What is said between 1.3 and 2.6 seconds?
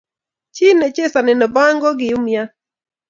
niboaeng kokiumian.